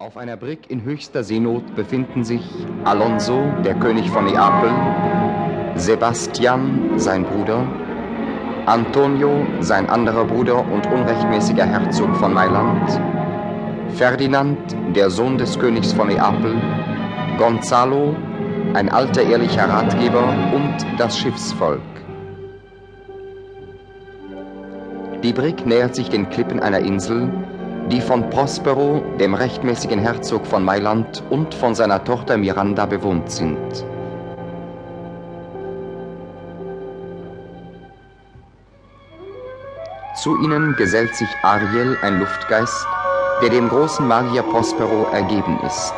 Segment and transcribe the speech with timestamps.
[0.00, 2.40] Auf einer Brigg in höchster Seenot befinden sich
[2.84, 4.70] Alonso, der König von Neapel,
[5.74, 7.66] Sebastian, sein Bruder,
[8.64, 12.98] Antonio, sein anderer Bruder und unrechtmäßiger Herzog von Mailand,
[13.90, 16.56] Ferdinand, der Sohn des Königs von Neapel,
[17.36, 18.16] Gonzalo,
[18.72, 21.82] ein alter ehrlicher Ratgeber und das Schiffsvolk.
[25.22, 27.30] Die Brigg nähert sich den Klippen einer Insel,
[27.90, 33.58] die von Prospero, dem rechtmäßigen Herzog von Mailand und von seiner Tochter Miranda bewohnt sind.
[40.14, 42.86] Zu ihnen gesellt sich Ariel, ein Luftgeist,
[43.42, 45.94] der dem großen Magier Prospero ergeben ist.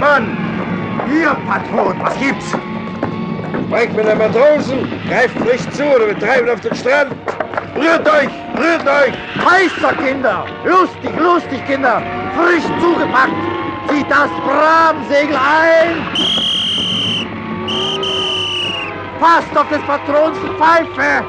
[0.00, 0.36] Bootsmann!
[1.08, 2.52] Hier, Patron, was gibt's?
[3.66, 7.12] Sprecht mit den Matrosen, greift frisch zu oder wir treiben auf den Strand.
[7.76, 9.14] Rührt euch, rührt euch!
[9.44, 10.44] Heißer, Kinder!
[10.64, 12.02] Lustig, lustig, Kinder!
[12.34, 13.32] Frisch zugepackt!
[13.88, 16.06] Zieht das Bramsegel ein!
[19.20, 21.24] Passt auf des Patrons Pfeife!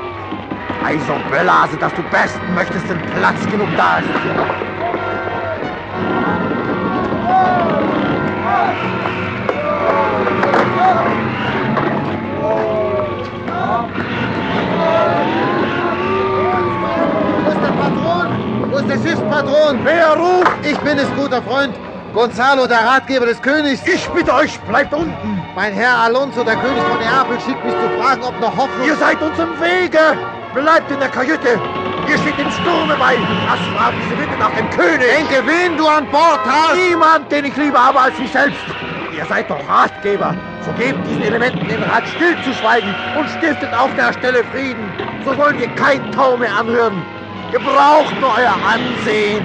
[0.83, 4.71] Also, Bellase, dass du besten möchtest, denn Platz genug da ist.
[17.43, 18.71] Wo ist der Patron?
[18.71, 19.79] Wo ist der Schiffspatron?
[19.83, 20.51] Wer ruft?
[20.63, 21.73] Ich bin es, guter Freund.
[22.13, 23.81] Gonzalo, der Ratgeber des Königs.
[23.87, 25.41] Ich bitte euch, bleibt unten!
[25.55, 28.85] Mein Herr Alonso, der König von Neapel, schickt mich zu fragen, ob noch Hoffnung...
[28.85, 30.17] Ihr seid uns im Wege!
[30.53, 31.59] Bleibt in der Kajüte!
[32.07, 33.17] Ihr steht dem Sturme bei!
[33.47, 35.07] Das fragen Sie bitte nach dem König!
[35.17, 36.75] Denke, wen du an Bord hast!
[36.75, 38.65] Niemand, den ich lieber habe als mich selbst!
[39.15, 40.35] Ihr seid doch Ratgeber!
[40.65, 44.91] So gebt diesen Elementen den Rat, stillzuschweigen und stiftet auf der Stelle Frieden!
[45.25, 47.01] So wollen wir kein Tau mehr anhören!
[47.53, 49.43] Ihr braucht nur euer Ansehen!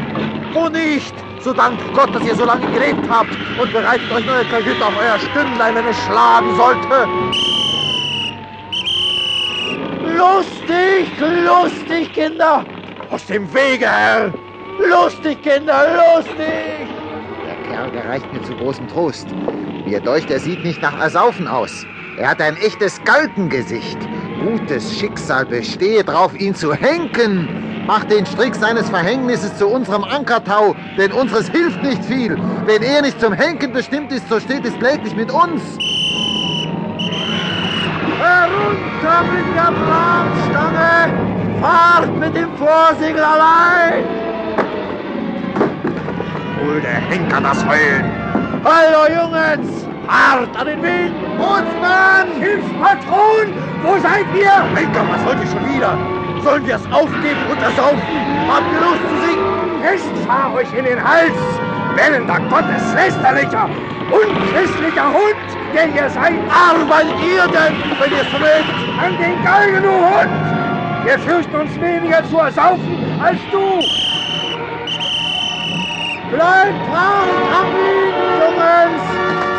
[0.53, 4.45] Wo nicht, so dankt Gott, dass ihr so lange gelebt habt und bereitet euch neue
[4.47, 7.09] Kajüte auf euer Stündlein, wenn es schlagen sollte!
[10.17, 10.76] Lustig,
[11.21, 12.65] lustig, Kinder!
[13.11, 14.33] Aus dem Wege, Herr!
[14.79, 15.85] Lustig, Kinder,
[16.17, 16.89] lustig!
[17.47, 19.29] Der Kerl gereicht mir zu großem Trost.
[19.87, 21.87] Mir deucht, er sieht nicht nach Ersaufen aus.
[22.17, 23.99] Er hat ein echtes Galgengesicht.
[24.43, 27.49] Gutes Schicksal bestehe drauf, ihn zu henken.
[27.87, 32.37] Mach den Strick seines Verhängnisses zu unserem Ankertau, denn unseres hilft nicht viel.
[32.65, 35.63] Wenn er nicht zum Henken bestimmt ist, so steht es kläglich mit uns.
[38.27, 41.13] Herunter mit der Bramstange!
[41.61, 44.05] Fahrt mit dem Vorsegel allein!
[46.61, 48.05] Hol der Henker das Heulen!
[48.65, 49.87] Hallo, Jungens!
[50.09, 51.15] Hart an den Wind!
[51.39, 52.27] Bootsmann!
[52.41, 53.47] Schiffspatron!
[53.83, 54.57] Wo seid ihr?
[54.75, 55.97] Henker, was wollt ihr schon wieder?
[56.43, 58.01] Sollen wir es aufgeben und ersaufen?
[58.49, 59.83] Habt ihr Lust zu singen?
[59.83, 61.76] Fest fahr euch in den Hals!
[61.97, 63.71] Wellender Gotteslästerlicher,
[64.11, 65.37] unchristlicher Hund,
[65.75, 66.35] der ihr seid!
[66.51, 68.71] Arbeitet ihr denn, wenn ihr mögt?
[69.03, 70.31] An den Galgen, du Hund!
[71.05, 73.81] Wir fürchten uns weniger zu ersaufen als du!
[76.31, 79.03] Bleibt dran am Liegen, Jungens!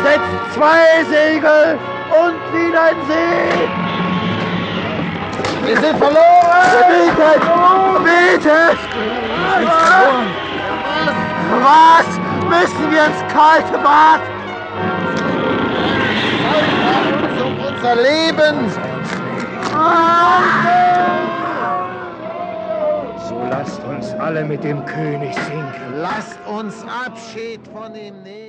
[0.04, 1.78] Setzt zwei Segel
[2.10, 3.68] und wieder in See!
[5.66, 6.38] Wir sind verloren!
[6.88, 7.42] Betet!
[8.04, 8.78] Betet!
[11.60, 12.27] Was?
[12.48, 14.20] Müssen wir ins kalte Bad?
[17.28, 18.70] uns um unser Leben!
[23.28, 26.00] So lasst uns alle mit dem König sinken.
[26.00, 28.47] Lasst uns Abschied von ihm nehmen.